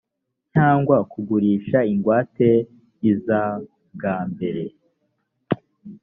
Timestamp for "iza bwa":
3.11-4.17